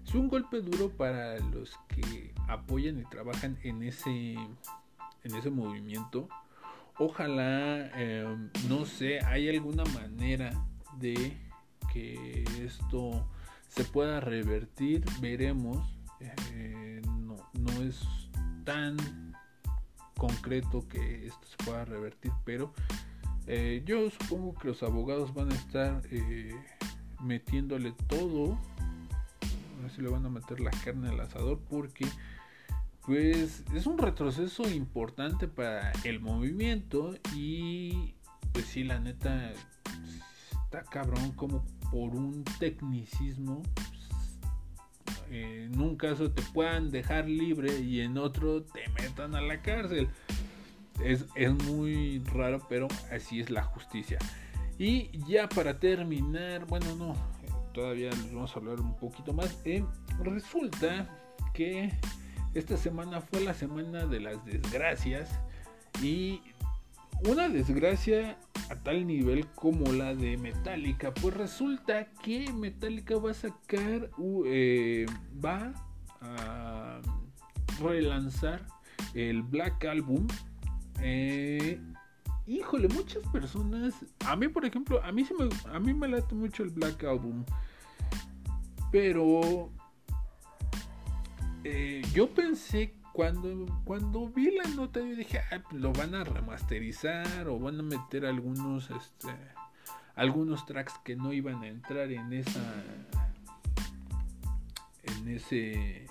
[0.05, 6.27] es un golpe duro para los que apoyan y trabajan en ese, en ese movimiento.
[6.97, 10.51] Ojalá, em, no sé, hay alguna manera
[10.97, 11.37] de
[11.93, 13.27] que esto
[13.67, 15.03] se pueda revertir.
[15.21, 17.99] Veremos eh, no, no es
[18.63, 18.97] tan
[20.17, 22.73] concreto que esto se pueda revertir, pero
[23.45, 26.53] eh, yo supongo que los abogados van a estar eh,
[27.21, 28.59] metiéndole todo,
[29.41, 32.05] a ver si le van a meter la carne al asador, porque
[33.05, 38.15] pues es un retroceso importante para el movimiento y
[38.51, 39.53] pues sí, la neta
[40.65, 43.63] está cabrón como por un tecnicismo
[45.31, 50.07] en un caso te puedan dejar libre y en otro te metan a la cárcel.
[51.03, 51.25] Es,
[51.65, 54.17] muy raro, pero así es la justicia.
[54.79, 57.15] Y ya para terminar, bueno, no,
[57.73, 59.59] todavía vamos a hablar un poquito más.
[59.65, 59.83] Eh,
[60.23, 61.07] resulta
[61.53, 61.91] que
[62.53, 65.29] esta semana fue la semana de las desgracias
[66.01, 66.41] y
[67.25, 68.37] una desgracia
[68.69, 71.13] a tal nivel como la de Metallica.
[71.13, 74.09] Pues resulta que Metallica va a sacar,
[74.45, 75.05] eh,
[75.43, 75.73] va
[76.21, 77.01] a
[77.81, 78.65] relanzar
[79.13, 80.27] el Black Album.
[81.01, 81.79] Eh,
[82.45, 83.93] híjole, muchas personas,
[84.25, 87.03] a mí por ejemplo, a mí, se me, a mí me late mucho el Black
[87.03, 87.43] Album.
[88.91, 89.69] Pero
[91.63, 96.23] eh, yo pensé cuando, cuando vi la nota, yo dije, ah, pues lo van a
[96.23, 99.35] remasterizar o van a meter algunos, este,
[100.13, 102.61] algunos tracks que no iban a entrar en esa,
[105.01, 106.05] en ese,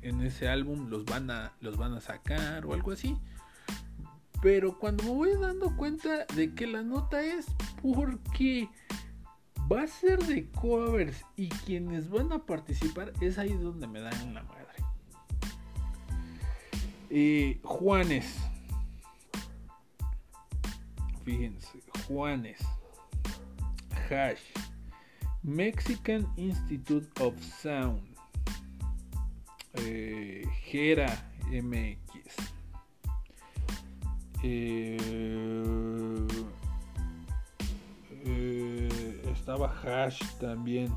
[0.00, 3.18] en ese álbum, los van a, los van a sacar o algo así.
[4.40, 7.44] Pero cuando me voy dando cuenta de que la nota es
[7.82, 8.70] porque
[9.70, 14.32] va a ser de covers y quienes van a participar es ahí donde me dan
[14.32, 14.85] la madre.
[17.62, 18.26] Juanes.
[21.24, 22.58] Fíjense, Juanes.
[24.08, 24.40] Hash.
[25.42, 28.02] Mexican Institute of Sound.
[29.74, 31.06] Eh, Gera
[31.50, 32.36] MX.
[34.42, 34.96] Eh,
[38.24, 40.92] eh, estaba Hash también.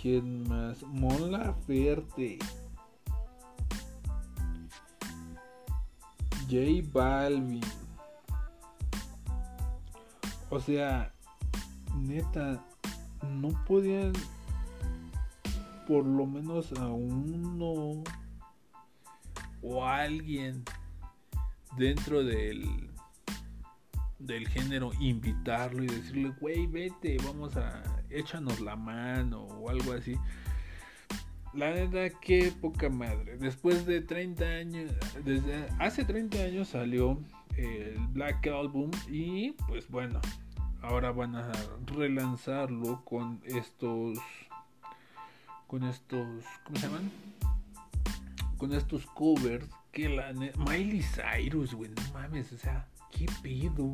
[0.00, 0.82] ¿Quién más?
[0.82, 2.38] Mola Verde.
[6.48, 7.60] J Balvin.
[10.50, 11.12] O sea,
[11.96, 12.64] neta,
[13.28, 14.12] no podían
[15.86, 18.02] por lo menos a uno
[19.62, 20.62] o alguien
[21.76, 22.90] dentro del
[24.18, 30.16] del género invitarlo y decirle, güey, vete, vamos a échanos la mano o algo así.
[31.54, 33.36] La neta, qué poca madre.
[33.36, 34.90] Después de 30 años,
[35.24, 37.22] desde hace 30 años salió
[37.56, 40.20] el Black Album y pues bueno,
[40.82, 41.52] ahora van a
[41.86, 44.18] relanzarlo con estos,
[45.68, 47.10] con estos, ¿cómo se llaman?
[48.58, 53.92] Con estos covers que la Miley Cyrus, güey, no mames, o sea, qué pedo.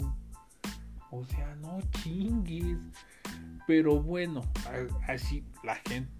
[1.11, 2.79] O sea, no chingues.
[3.67, 4.41] Pero bueno,
[5.07, 6.20] así la gente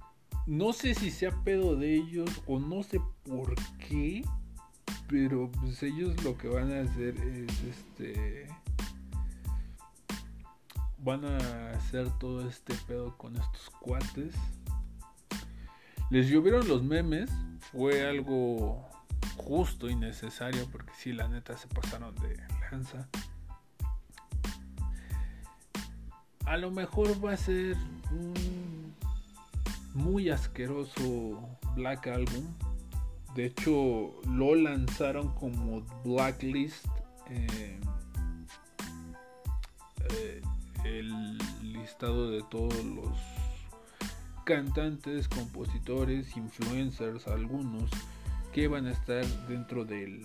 [0.51, 4.25] no sé si sea pedo de ellos o no sé por qué.
[5.09, 8.49] Pero pues ellos lo que van a hacer es este.
[10.99, 14.35] Van a hacer todo este pedo con estos cuates.
[16.11, 17.31] Les llovieron los memes.
[17.71, 18.89] Fue algo
[19.37, 20.67] justo y necesario.
[20.73, 22.37] Porque si la neta se pasaron de
[22.73, 23.09] lanza.
[26.45, 27.77] A lo mejor va a ser
[28.11, 28.80] un
[29.95, 32.45] muy asqueroso Black Album.
[33.35, 36.87] De hecho, lo lanzaron como Blacklist.
[37.29, 37.81] Eh,
[40.11, 40.43] eh,
[40.85, 43.17] el listado de todos los
[44.45, 47.91] cantantes, compositores, influencers, algunos
[48.53, 50.23] que van a estar dentro del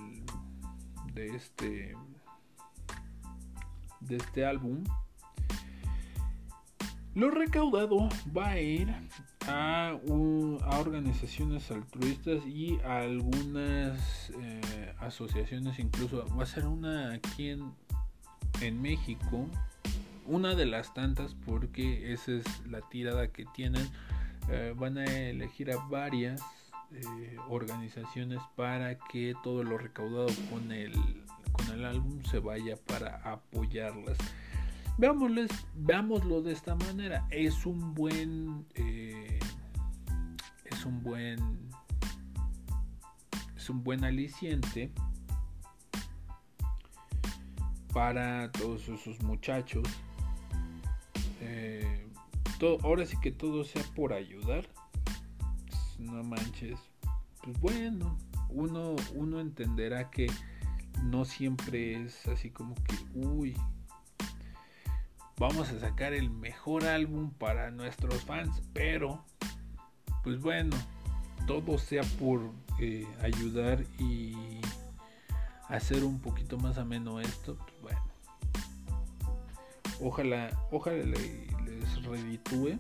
[1.14, 1.96] de este
[4.00, 4.84] de este álbum.
[7.14, 8.94] Lo recaudado va a ir
[9.48, 9.98] a,
[10.80, 17.74] organizaciones altruistas y a algunas eh, asociaciones, incluso va a ser una aquí en,
[18.62, 19.48] en México,
[20.26, 23.88] una de las tantas porque esa es la tirada que tienen.
[24.50, 26.42] Eh, van a elegir a varias
[26.92, 30.94] eh, organizaciones para que todo lo recaudado con el,
[31.52, 34.18] con el álbum se vaya para apoyarlas.
[34.98, 37.28] Veámosles, veámoslo de esta manera.
[37.30, 38.66] Es un buen.
[40.86, 41.70] Un buen.
[43.56, 44.92] Es un buen aliciente
[47.94, 49.88] para todos esos muchachos.
[51.42, 52.08] Eh,
[52.84, 54.68] ahora sí que todo sea por ayudar.
[56.00, 56.80] No manches.
[57.44, 58.18] Pues bueno,
[58.50, 60.28] uno, uno entenderá que
[61.04, 63.56] no siempre es así como que, uy,
[65.38, 69.24] vamos a sacar el mejor álbum para nuestros fans, pero
[70.26, 70.76] pues bueno,
[71.46, 72.42] todo sea por
[72.80, 74.34] eh, ayudar y
[75.70, 78.02] hacer un poquito más ameno esto, pues bueno.
[80.02, 82.80] Ojalá, ojalá les reditúe.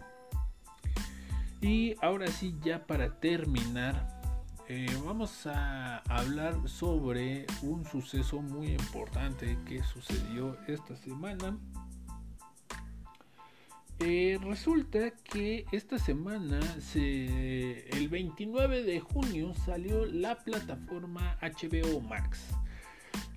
[1.61, 4.21] Y ahora sí, ya para terminar,
[4.67, 11.55] eh, vamos a hablar sobre un suceso muy importante que sucedió esta semana.
[13.99, 16.59] Eh, resulta que esta semana,
[16.93, 22.55] el 29 de junio, salió la plataforma HBO Max.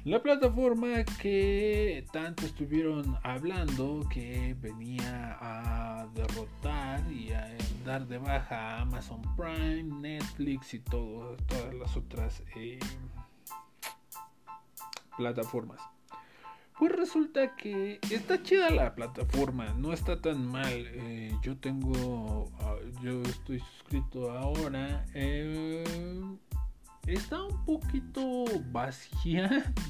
[0.04, 8.56] La plataforma que tanto estuvieron hablando que venía a derrotar y a dar de baja
[8.56, 12.78] a Amazon Prime, Netflix y todo, todas las otras eh,
[15.16, 15.80] plataformas.
[16.78, 20.70] Pues resulta que está chida la plataforma, no está tan mal.
[20.72, 25.04] Eh, yo tengo, ah, yo estoy suscrito ahora.
[25.12, 25.82] Eh,
[27.06, 29.72] está un poquito vacía.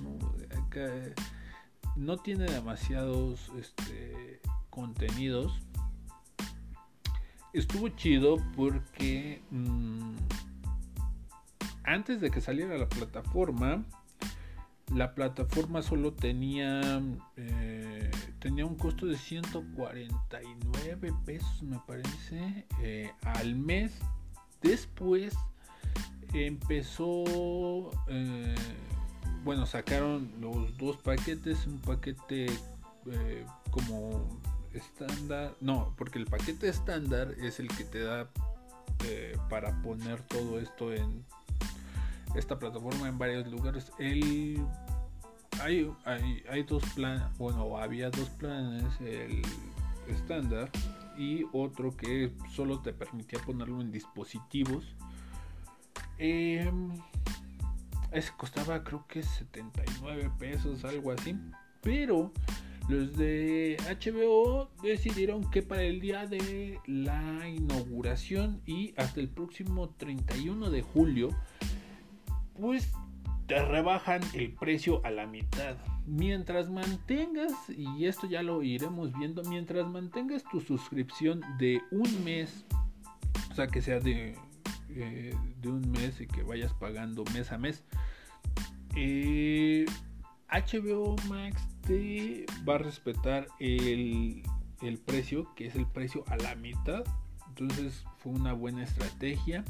[1.97, 5.61] No, tiene demasiados este, contenidos.
[7.53, 10.15] Estuvo chido porque mm,
[11.83, 13.85] antes de que saliera la plataforma,
[14.95, 17.03] la plataforma solo tenía
[17.37, 23.93] eh, tenía un costo de 149 pesos me parece eh, al mes.
[24.63, 25.35] Después
[26.33, 28.55] empezó, eh,
[29.45, 32.47] bueno, sacaron los dos paquetes, un paquete
[33.71, 34.41] como
[34.75, 38.29] estándar, no, porque el paquete estándar es el que te da
[39.49, 41.25] para poner todo esto en
[42.35, 43.93] esta plataforma en varios lugares.
[43.99, 44.65] El,
[45.63, 49.43] hay, hay, hay dos planes, bueno, había dos planes, el
[50.09, 50.71] estándar
[51.17, 54.85] y otro que solo te permitía ponerlo en dispositivos
[56.19, 56.71] eh,
[58.11, 61.37] ese costaba creo que 79 pesos, algo así.
[61.83, 62.33] Pero
[62.89, 69.91] los de HBO decidieron que para el día de la inauguración y hasta el próximo
[69.91, 71.29] 31 de julio,
[72.61, 72.93] pues
[73.47, 75.77] te rebajan el precio a la mitad.
[76.07, 82.65] Mientras mantengas, y esto ya lo iremos viendo, mientras mantengas tu suscripción de un mes,
[83.51, 84.37] o sea que sea de
[84.91, 87.85] eh, de un mes y que vayas pagando mes a mes.
[88.97, 89.85] Eh,
[90.49, 94.43] HBO Max te va a respetar el,
[95.05, 97.05] precio, que es el precio a la mitad.
[97.49, 99.65] Entonces fue una buena estrategia.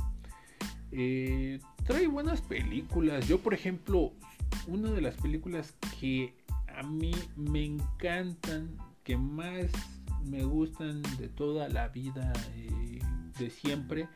[0.93, 1.59] Eh,
[1.89, 3.27] trae buenas películas.
[3.27, 4.13] Yo, por ejemplo,
[4.67, 6.35] una de las películas que
[6.77, 9.73] a mí me encantan, que más
[10.23, 12.31] me gustan de toda la vida,
[13.39, 14.07] de siempre,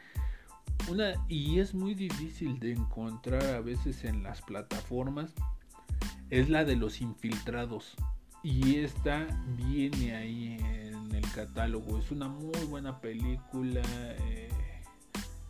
[0.91, 5.33] una, y es muy difícil de encontrar a veces en las plataformas,
[6.29, 7.97] es la de los infiltrados.
[8.43, 11.99] Y esta viene ahí en el catálogo.
[11.99, 13.81] Es una muy buena película.
[13.85, 14.51] Eh,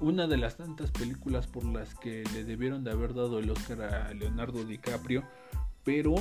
[0.02, 3.82] una de las tantas películas por las que le debieron de haber dado el Oscar
[3.82, 5.24] a Leonardo DiCaprio.
[5.84, 6.16] Pero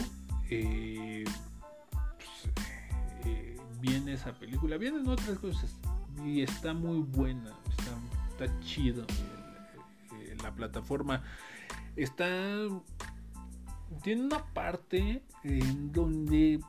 [0.50, 1.26] eh,
[2.18, 2.54] pues,
[3.26, 4.78] eh, viene esa película.
[4.78, 5.76] Vienen otras cosas.
[6.26, 7.52] Y está muy buena.
[8.30, 9.06] Está chido
[10.42, 11.24] la plataforma.
[11.96, 12.68] Está.
[14.04, 16.62] Tiene una parte en donde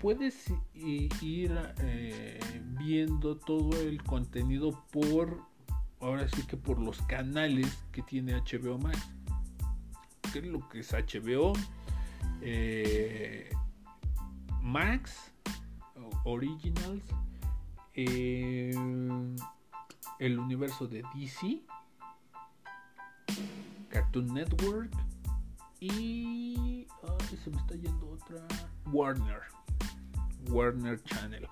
[0.00, 2.40] puedes ir eh,
[2.78, 5.49] viendo todo el contenido por.
[6.00, 8.98] Ahora sí que por los canales que tiene HBO Max.
[10.32, 11.52] ¿Qué es lo que es HBO?
[12.40, 13.50] Eh,
[14.62, 15.32] Max
[16.24, 17.04] Originals.
[17.94, 18.74] Eh,
[20.18, 21.62] el universo de DC,
[23.88, 24.90] Cartoon Network
[25.80, 26.86] y
[27.42, 28.46] se me está yendo otra
[28.92, 29.40] Warner,
[30.50, 31.48] Warner Channel.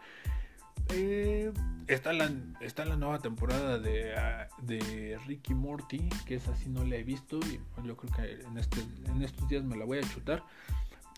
[0.91, 1.53] Eh,
[1.87, 2.31] está, la,
[2.61, 7.03] está la nueva temporada de, ah, de Ricky Morty, que es así no la he
[7.03, 10.45] visto y yo creo que en, este, en estos días me la voy a chutar.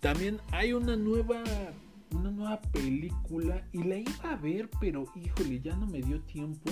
[0.00, 1.42] También hay una nueva
[2.12, 6.70] una nueva película y la iba a ver, pero híjole, ya no me dio tiempo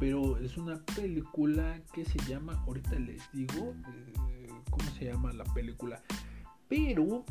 [0.00, 3.74] pero es una película que se llama, ahorita les digo
[4.30, 6.02] eh, cómo se llama la película,
[6.68, 7.26] pero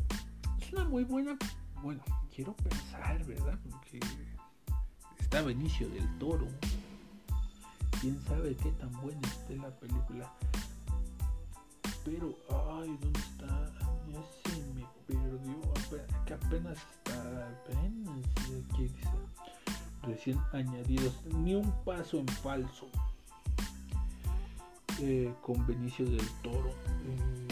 [0.60, 1.36] es una muy buena,
[1.82, 2.00] bueno,
[2.40, 3.58] quiero pensar, ¿verdad?
[3.70, 4.00] Porque
[5.18, 6.46] está Benicio del Toro,
[8.00, 10.32] quién sabe qué tan buena esté la película,
[12.02, 13.70] pero, ay, ¿dónde está?
[14.08, 15.60] Ya se me perdió,
[16.24, 18.24] que apenas está, apenas,
[18.78, 19.06] dice
[20.04, 22.88] recién añadidos, ni un paso en falso
[24.98, 26.70] eh, con Benicio del Toro.
[26.70, 27.48] Eh,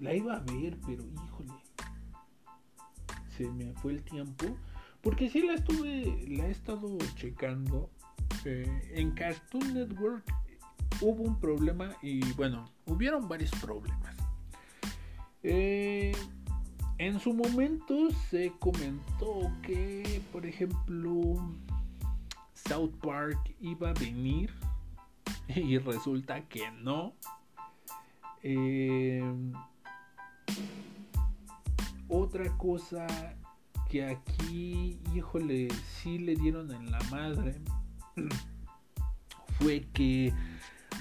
[0.00, 1.57] la iba a ver, pero híjole,
[3.38, 4.46] se me fue el tiempo.
[5.00, 7.88] Porque sí la estuve, la he estado checando.
[8.44, 10.24] Eh, en Cartoon Network
[11.00, 14.16] hubo un problema y bueno, hubieron varios problemas.
[15.42, 16.12] Eh,
[16.98, 21.54] en su momento se comentó que, por ejemplo,
[22.54, 24.52] South Park iba a venir
[25.48, 27.14] y resulta que no.
[28.42, 29.22] Eh,
[32.08, 33.06] otra cosa
[33.88, 35.68] que aquí, híjole,
[36.00, 37.60] sí le dieron en la madre
[39.58, 40.32] fue que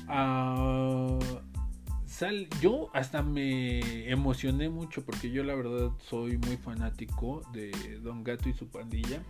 [0.07, 1.19] uh,
[2.05, 8.23] sal, yo hasta me emocioné mucho porque yo la verdad soy muy fanático de Don
[8.23, 9.21] Gato y su pandilla.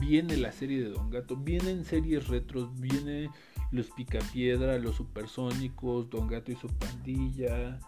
[0.00, 3.30] Viene la serie de Don Gato, vienen series retros, viene
[3.72, 7.78] los Picapiedra, los Supersónicos, Don Gato y su pandilla.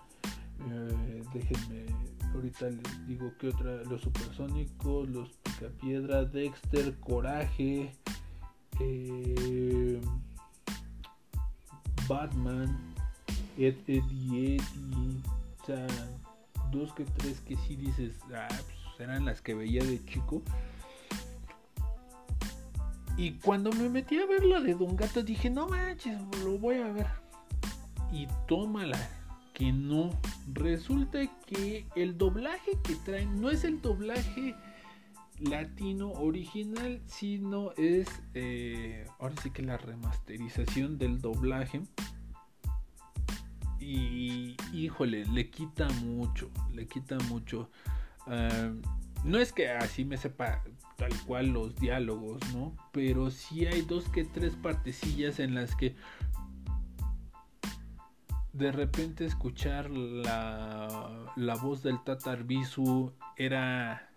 [0.71, 1.87] Eh, déjenme,
[2.35, 7.93] ahorita les digo que otra, los Supersónicos, los Picapiedra, Dexter, Coraje,
[8.81, 10.01] eh,
[12.09, 12.95] Batman,
[13.57, 15.23] Ed, Eddie, Eddie,
[15.63, 15.87] o sea,
[16.71, 20.43] dos que tres que sí dices, ah, pues eran las que veía de chico.
[23.17, 26.79] Y cuando me metí a ver la de Don Gato dije, no manches, lo voy
[26.79, 27.07] a ver.
[28.13, 28.99] Y tómala,
[29.55, 30.11] que no.
[30.53, 34.55] Resulta que el doblaje que traen no es el doblaje
[35.41, 41.83] latino original, sino es eh, ahora sí que la remasterización del doblaje.
[43.81, 47.71] Y híjole, le quita mucho, le quita mucho.
[49.25, 50.63] No es que así me sepa
[50.97, 52.75] tal cual los diálogos, ¿no?
[52.93, 55.97] Pero sí hay dos que tres partecillas en las que
[58.55, 64.09] de repente escuchar la, la voz del Tatar Bisu era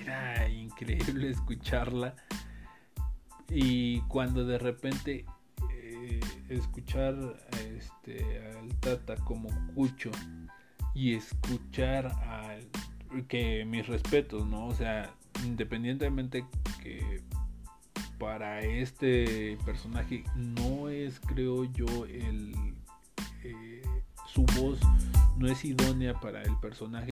[0.00, 2.14] era increíble escucharla
[3.50, 5.26] y cuando de repente
[5.72, 7.16] eh, escuchar
[7.76, 10.12] este al Tata como Cucho
[10.94, 12.68] y escuchar al
[13.26, 14.66] que mis respetos, ¿no?
[14.66, 15.14] O sea,
[15.44, 16.44] independientemente
[16.82, 17.22] que
[18.18, 22.54] para este personaje no es, creo yo, el
[23.44, 23.82] eh,
[24.26, 24.80] su voz
[25.36, 27.10] no es idónea para el personaje.